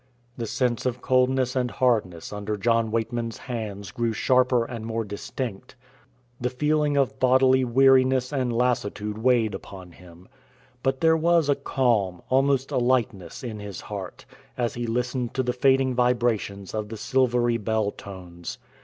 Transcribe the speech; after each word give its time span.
The 0.35 0.47
sense 0.47 0.87
of 0.87 0.99
coldness 1.03 1.55
and 1.55 1.69
hardness 1.69 2.33
under 2.33 2.57
John 2.57 2.89
Weightman's 2.89 3.37
hands 3.37 3.91
grew 3.91 4.13
sharper 4.13 4.65
and 4.65 4.83
more 4.83 5.03
distinct. 5.03 5.75
The 6.39 6.49
feeling 6.49 6.97
of 6.97 7.19
bodily 7.19 7.63
weariness 7.63 8.33
and 8.33 8.51
lassitude 8.51 9.19
weighed 9.19 9.53
upon 9.53 9.91
him, 9.91 10.27
but 10.81 11.01
there 11.01 11.15
was 11.15 11.49
a 11.49 11.55
calm, 11.55 12.23
almost 12.29 12.71
a 12.71 12.79
lightness, 12.79 13.43
in 13.43 13.59
his 13.59 13.79
heart 13.81 14.25
as 14.57 14.73
he 14.73 14.87
listened 14.87 15.35
to 15.35 15.43
the 15.43 15.53
fading 15.53 15.93
vibrations 15.93 16.73
of 16.73 16.89
the 16.89 16.97
silvery 16.97 17.57
bell 17.57 17.91
tones. 17.91 18.57